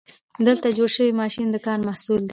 [0.47, 2.29] دلته جوړ شوی ماشین د کار محصول دی.